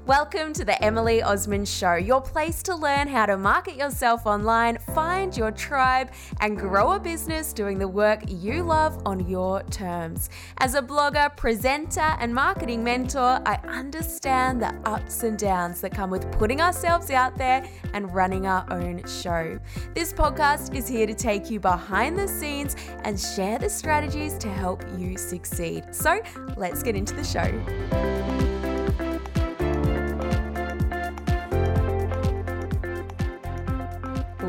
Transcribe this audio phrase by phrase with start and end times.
[0.00, 4.78] Welcome to the Emily Osmond Show, your place to learn how to market yourself online,
[4.94, 6.10] find your tribe,
[6.40, 10.28] and grow a business doing the work you love on your terms.
[10.58, 16.10] As a blogger, presenter, and marketing mentor, I understand the ups and downs that come
[16.10, 19.60] with putting ourselves out there and running our own show.
[19.94, 22.74] This podcast is here to take you behind the scenes
[23.04, 25.94] and share the strategies to help you succeed.
[25.94, 26.20] So
[26.56, 28.31] let's get into the show.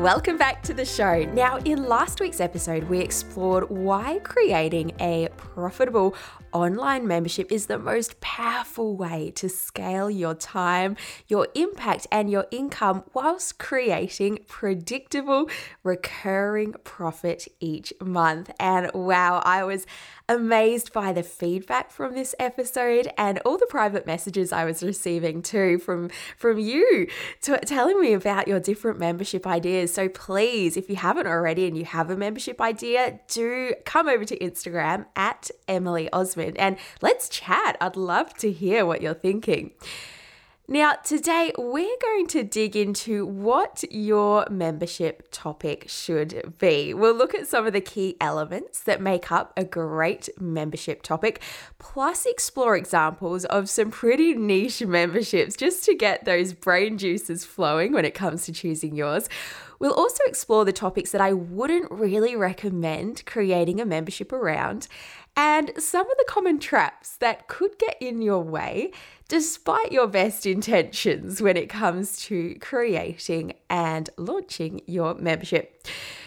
[0.04, 1.24] Welcome back to the show.
[1.32, 6.14] Now, in last week's episode, we explored why creating a profitable
[6.54, 10.96] online membership is the most powerful way to scale your time,
[11.26, 15.50] your impact, and your income whilst creating predictable,
[15.82, 18.50] recurring profit each month.
[18.60, 19.84] And wow, I was
[20.28, 25.42] amazed by the feedback from this episode and all the private messages I was receiving
[25.42, 26.08] too from
[26.38, 27.08] from you
[27.42, 29.92] t- telling me about your different membership ideas.
[29.92, 34.24] So please, if you haven't already and you have a membership idea, do come over
[34.24, 37.76] to Instagram at Emily Osmond and let's chat.
[37.80, 39.72] I'd love to hear what you're thinking.
[40.66, 46.94] Now, today we're going to dig into what your membership topic should be.
[46.94, 51.42] We'll look at some of the key elements that make up a great membership topic,
[51.78, 57.92] plus explore examples of some pretty niche memberships just to get those brain juices flowing
[57.92, 59.28] when it comes to choosing yours.
[59.78, 64.88] We'll also explore the topics that I wouldn't really recommend creating a membership around
[65.36, 68.92] and some of the common traps that could get in your way
[69.28, 75.86] despite your best intentions when it comes to creating and launching your membership.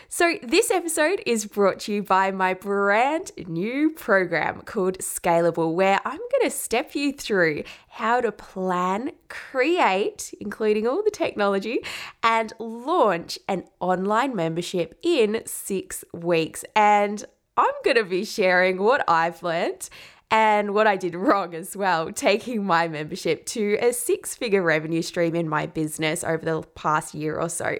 [0.10, 6.00] So, this episode is brought to you by my brand new program called Scalable, where
[6.06, 11.82] I'm going to step you through how to plan, create, including all the technology,
[12.24, 16.64] and launch an online membership in six weeks.
[16.74, 17.26] And
[17.58, 19.90] I'm going to be sharing what I've learned
[20.30, 25.02] and what I did wrong as well, taking my membership to a six figure revenue
[25.02, 27.78] stream in my business over the past year or so.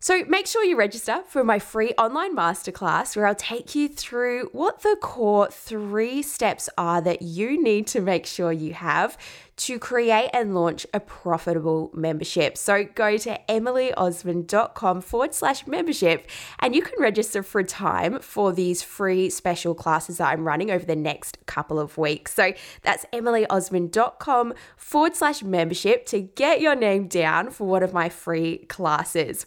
[0.00, 4.48] So make sure you register for my free online masterclass where I'll take you through
[4.50, 9.16] what the core three steps are that you need to make sure you have
[9.56, 12.56] to create and launch a profitable membership.
[12.56, 16.26] So go to emilyosmond.com forward slash membership
[16.58, 20.70] and you can register for a time for these free special classes that I'm running
[20.70, 22.34] over the next couple of weeks.
[22.34, 22.52] So
[22.82, 28.58] that's emilyosmond.com forward slash membership to get your name down for one of my free
[28.68, 29.46] classes.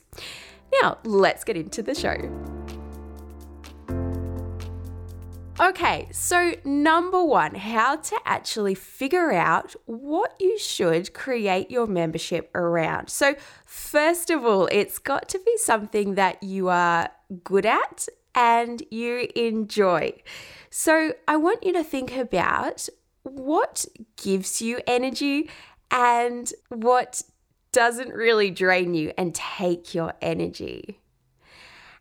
[0.82, 2.85] Now, let's get into the show.
[5.58, 12.52] Okay, so number one, how to actually figure out what you should create your membership
[12.54, 13.10] around.
[13.10, 13.36] So,
[13.66, 17.10] first of all, it's got to be something that you are
[17.46, 20.22] good at and you enjoy.
[20.70, 22.90] So, I want you to think about
[23.24, 23.86] what
[24.22, 25.50] gives you energy
[25.90, 27.24] and what
[27.72, 31.00] doesn't really drain you and take your energy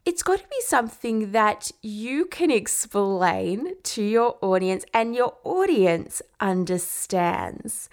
[0.05, 6.21] it's got to be something that you can explain to your audience and your audience
[6.41, 7.89] understands.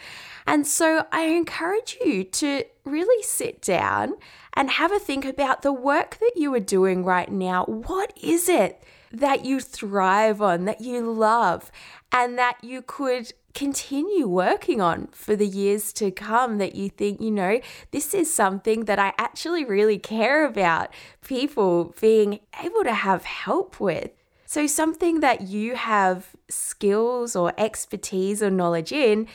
[0.45, 4.15] And so I encourage you to really sit down
[4.53, 7.63] and have a think about the work that you are doing right now.
[7.65, 8.83] What is it
[9.13, 11.71] that you thrive on, that you love,
[12.11, 17.21] and that you could continue working on for the years to come that you think,
[17.21, 17.59] you know,
[17.91, 20.93] this is something that I actually really care about
[21.25, 24.11] people being able to have help with.
[24.45, 29.27] So, something that you have skills or expertise or knowledge in,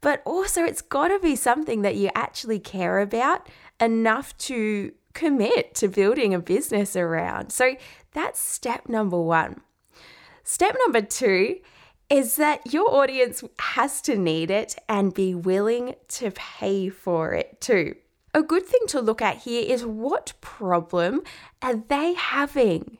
[0.00, 3.48] but also it's got to be something that you actually care about
[3.80, 7.50] enough to commit to building a business around.
[7.50, 7.76] So,
[8.12, 9.60] that's step number one.
[10.44, 11.56] Step number two
[12.14, 17.60] is that your audience has to need it and be willing to pay for it
[17.60, 17.92] too.
[18.32, 21.22] A good thing to look at here is what problem
[21.60, 22.98] are they having?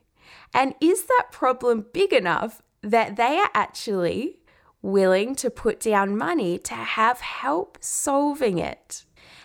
[0.53, 4.41] And is that problem big enough that they are actually
[4.83, 9.05] willing to put down money to have help solving it?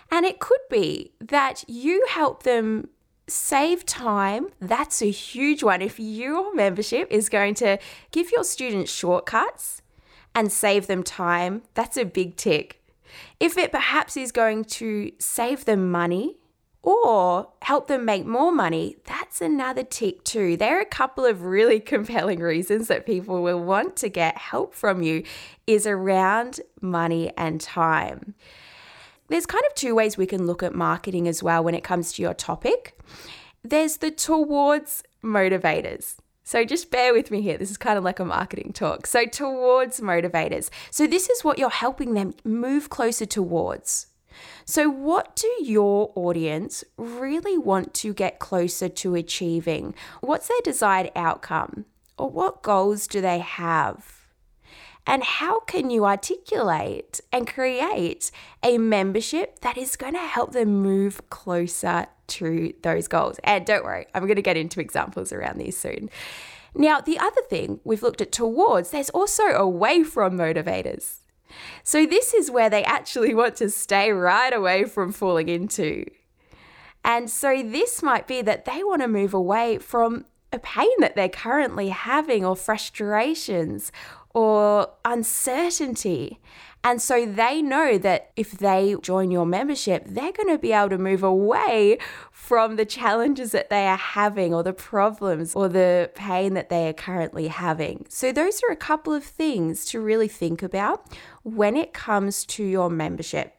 [0.10, 2.90] And it could be that you help them
[3.30, 4.50] save time.
[4.60, 5.82] That's a huge one.
[5.82, 7.78] If your membership is going to
[8.12, 9.82] give your students shortcuts
[10.36, 12.82] and save them time, that's a big tick.
[13.40, 16.38] If it perhaps is going to save them money
[16.82, 20.56] or help them make more money, that's another tick too.
[20.56, 24.74] There are a couple of really compelling reasons that people will want to get help
[24.74, 25.24] from you
[25.68, 28.36] is around money and time.
[29.30, 32.14] There's kind of two ways we can look at marketing as well when it comes
[32.14, 33.00] to your topic.
[33.64, 36.16] There's the towards motivators.
[36.44, 37.60] So just bear with me here.
[37.60, 39.06] This is kind of like a marketing talk.
[39.06, 40.72] So, towards motivators.
[40.90, 44.08] So, this is what you're helping them move closer towards.
[44.66, 49.94] So, what do your audience really want to get closer to achieving?
[50.22, 51.86] What's their desired outcome?
[52.18, 54.19] Or what goals do they have?
[55.08, 58.32] And how can you articulate and create
[58.62, 63.40] a membership that is going to help them move closer to those goals?
[63.44, 66.10] And don't worry, I'm going to get into examples around these soon.
[66.76, 71.20] Now, the other thing we've looked at towards, there's also away from motivators.
[71.84, 76.06] So, this is where they actually want to stay right away from falling into.
[77.04, 81.16] And so, this might be that they want to move away from a pain that
[81.16, 83.92] they're currently having, or frustrations,
[84.34, 86.40] or uncertainty.
[86.84, 90.90] And so they know that if they join your membership, they're going to be able
[90.90, 91.98] to move away
[92.32, 96.88] from the challenges that they are having, or the problems, or the pain that they
[96.88, 98.06] are currently having.
[98.08, 101.06] So, those are a couple of things to really think about
[101.44, 103.56] when it comes to your membership.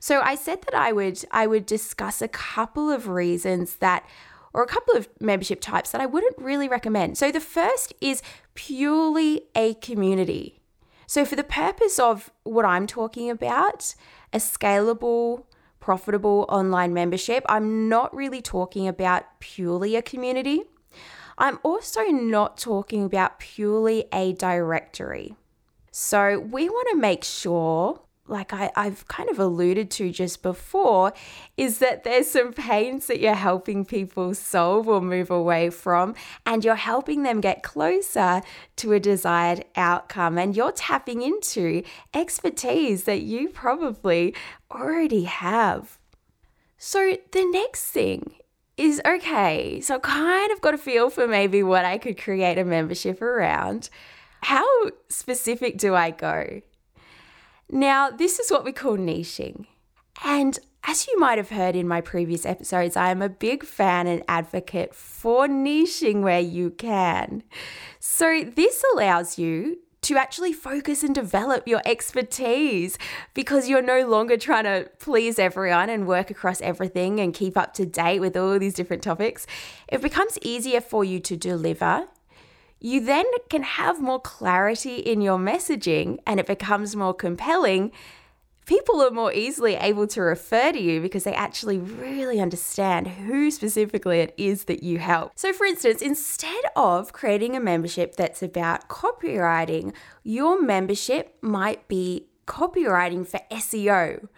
[0.00, 4.04] So I said that I would I would discuss a couple of reasons that
[4.52, 7.18] or a couple of membership types that I wouldn't really recommend.
[7.18, 8.22] So the first is
[8.54, 10.60] purely a community.
[11.06, 13.94] So for the purpose of what I'm talking about,
[14.32, 15.44] a scalable
[15.80, 20.62] profitable online membership, I'm not really talking about purely a community.
[21.38, 25.34] I'm also not talking about purely a directory.
[25.90, 31.12] So, we want to make sure, like I, I've kind of alluded to just before,
[31.56, 36.14] is that there's some pains that you're helping people solve or move away from,
[36.46, 38.42] and you're helping them get closer
[38.76, 40.38] to a desired outcome.
[40.38, 41.82] And you're tapping into
[42.14, 44.34] expertise that you probably
[44.70, 45.98] already have.
[46.78, 48.36] So, the next thing
[48.76, 52.56] is okay, so I kind of got a feel for maybe what I could create
[52.56, 53.90] a membership around.
[54.42, 54.64] How
[55.08, 56.62] specific do I go?
[57.72, 59.66] Now, this is what we call niching.
[60.24, 64.08] And as you might have heard in my previous episodes, I am a big fan
[64.08, 67.44] and advocate for niching where you can.
[68.00, 72.98] So, this allows you to actually focus and develop your expertise
[73.34, 77.74] because you're no longer trying to please everyone and work across everything and keep up
[77.74, 79.46] to date with all these different topics.
[79.88, 82.08] It becomes easier for you to deliver
[82.80, 87.92] you then can have more clarity in your messaging and it becomes more compelling.
[88.64, 93.50] People are more easily able to refer to you because they actually really understand who
[93.50, 95.32] specifically it is that you help.
[95.36, 99.92] So, for instance, instead of creating a membership that's about copywriting,
[100.22, 104.28] your membership might be copywriting for SEO,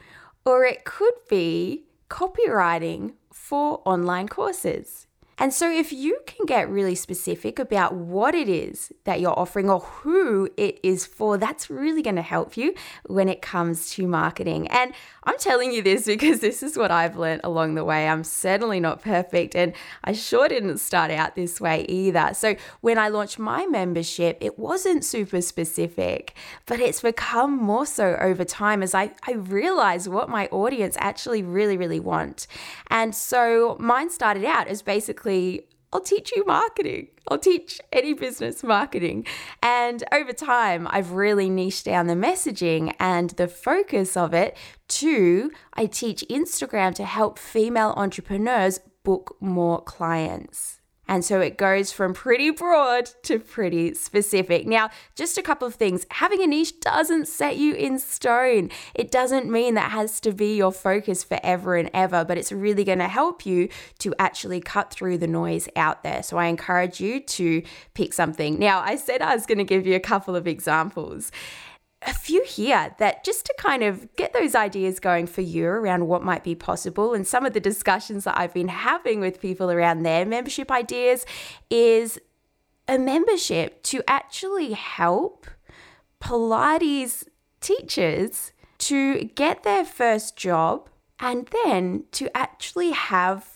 [0.45, 5.07] or it could be copywriting for online courses.
[5.39, 9.71] And so, if you can get really specific about what it is that you're offering
[9.71, 12.75] or who it is for, that's really going to help you
[13.07, 14.69] when it comes to marketing.
[14.69, 14.93] And
[15.25, 18.09] I'm telling you this because this is what I've learned along the way.
[18.09, 19.73] I'm certainly not perfect, and
[20.05, 22.31] I sure didn't start out this way either.
[22.35, 26.35] So, when I launched my membership, it wasn't super specific,
[26.67, 31.43] but it's become more so over time as I, I realize what my audience actually
[31.43, 32.47] really, really want.
[32.89, 37.09] And so, mine started out as basically basically, I'll teach you marketing.
[37.29, 39.27] I'll teach any business marketing.
[39.63, 44.57] And over time, I've really niched down the messaging and the focus of it
[44.89, 50.82] to I teach Instagram to help female entrepreneurs book more clients.
[51.09, 54.67] And so it goes from pretty broad to pretty specific.
[54.67, 56.07] Now, just a couple of things.
[56.11, 58.71] Having a niche doesn't set you in stone.
[58.95, 62.85] It doesn't mean that has to be your focus forever and ever, but it's really
[62.85, 63.69] going to help you
[63.99, 66.23] to actually cut through the noise out there.
[66.23, 67.63] So I encourage you to
[67.95, 68.59] pick something.
[68.59, 71.33] Now, I said I was going to give you a couple of examples
[72.07, 76.09] a few here that just to kind of get those ideas going for you around
[76.09, 79.71] what might be possible and some of the discussions that I've been having with people
[79.71, 81.25] around their membership ideas
[81.71, 82.21] is
[82.89, 85.47] a membership to actually help
[86.21, 87.25] Pilates
[87.61, 90.89] teachers to get their first job
[91.21, 93.52] and then to actually have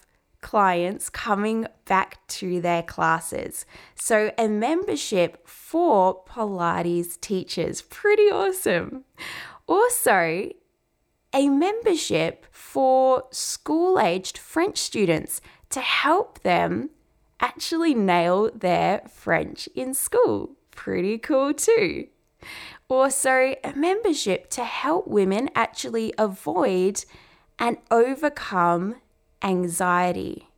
[0.47, 3.67] clients coming back to their classes.
[3.97, 7.83] So, a membership for Pilates teachers.
[7.83, 9.03] Pretty awesome.
[9.67, 10.53] Also,
[11.35, 16.91] a membership for school aged French students to help them
[17.41, 20.53] actually nail their French in school.
[20.71, 22.07] Pretty cool, too.
[22.88, 27.05] Also, a membership to help women actually avoid
[27.59, 28.95] and overcome
[29.43, 30.49] anxiety.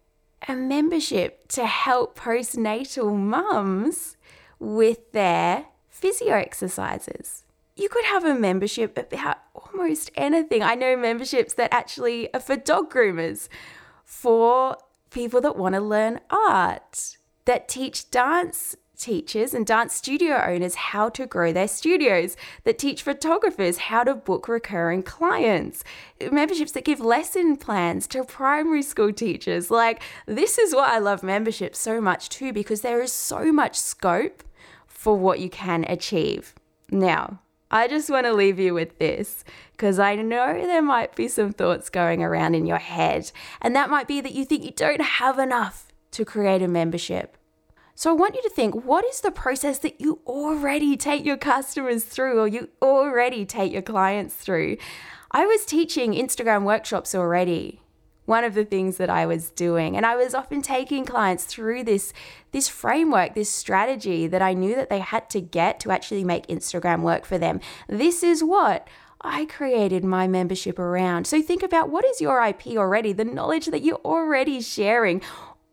[0.46, 4.16] A membership to help postnatal mums
[4.58, 7.44] with their physio exercises.
[7.76, 10.62] You could have a membership about almost anything.
[10.62, 13.48] I know memberships that actually are for dog groomers,
[14.04, 14.76] for
[15.10, 21.08] people that want to learn art, that teach dance teachers and dance studio owners how
[21.08, 25.84] to grow their studios, that teach photographers how to book recurring clients,
[26.30, 29.70] memberships that give lesson plans to primary school teachers.
[29.70, 33.78] Like, this is why I love memberships so much too, because there is so much
[33.78, 34.42] scope
[34.86, 36.54] for what you can achieve.
[36.90, 37.40] Now,
[37.70, 41.52] I just want to leave you with this because I know there might be some
[41.52, 43.30] thoughts going around in your head,
[43.62, 47.37] and that might be that you think you don't have enough to create a membership.
[47.98, 51.36] So I want you to think what is the process that you already take your
[51.36, 54.76] customers through or you already take your clients through?
[55.32, 57.82] I was teaching Instagram workshops already
[58.24, 59.96] one of the things that I was doing.
[59.96, 62.12] And I was often taking clients through this
[62.52, 66.46] this framework, this strategy that I knew that they had to get to actually make
[66.46, 67.58] Instagram work for them.
[67.88, 68.86] This is what
[69.20, 71.26] I created my membership around.
[71.26, 75.20] So think about what is your IP already, the knowledge that you're already sharing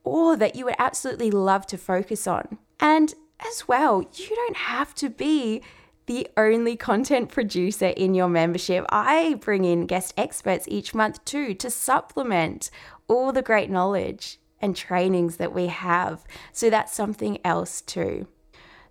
[0.05, 2.57] or that you would absolutely love to focus on.
[2.79, 3.13] And
[3.45, 5.61] as well, you don't have to be
[6.05, 8.85] the only content producer in your membership.
[8.89, 12.69] I bring in guest experts each month too to supplement
[13.07, 16.23] all the great knowledge and trainings that we have.
[16.51, 18.27] So that's something else too.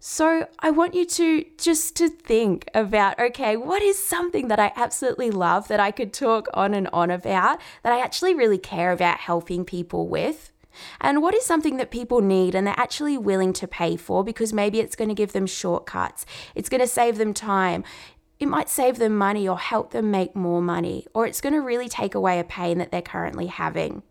[0.01, 4.71] So I want you to just to think about okay, what is something that I
[4.77, 8.93] absolutely love that I could talk on and on about that I actually really care
[8.93, 10.53] about helping people with?
[11.01, 14.53] And what is something that people need and they're actually willing to pay for because
[14.53, 17.85] maybe it's going to give them shortcuts, it's going to save them time.
[18.41, 21.61] It might save them money or help them make more money, or it's going to
[21.61, 24.03] really take away a pain that they're currently having.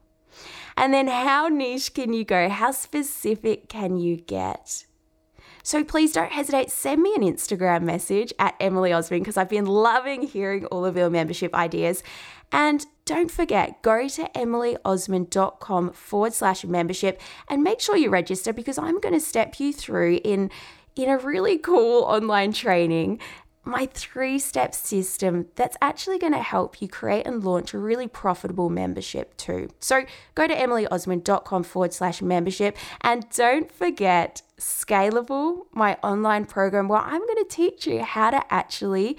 [0.77, 2.49] And then, how niche can you go?
[2.49, 4.85] How specific can you get?
[5.61, 6.71] So please don't hesitate.
[6.71, 10.97] Send me an Instagram message at Emily Osmond because I've been loving hearing all of
[10.97, 12.03] your membership ideas.
[12.51, 18.77] And don't forget, go to emilyosmond.com forward slash membership and make sure you register because
[18.77, 20.49] I'm going to step you through in,
[20.95, 23.19] in a really cool online training
[23.65, 28.07] my three step system that's actually going to help you create and launch a really
[28.07, 29.69] profitable membership too.
[29.79, 30.03] So
[30.35, 37.25] go to emilyosmond.com forward slash membership and don't forget Scalable, my online program where I'm
[37.25, 39.17] going to teach you how to actually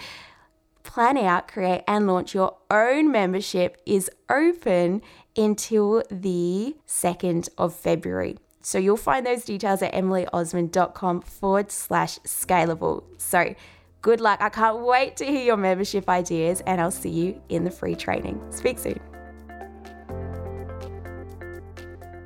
[0.84, 5.02] plan out, create, and launch your own membership is open
[5.36, 8.38] until the 2nd of February.
[8.62, 13.04] So you'll find those details at emilyosmond.com forward slash scalable.
[13.18, 13.54] So
[14.00, 14.40] good luck.
[14.40, 17.96] I can't wait to hear your membership ideas, and I'll see you in the free
[17.96, 18.40] training.
[18.50, 19.13] Speak soon.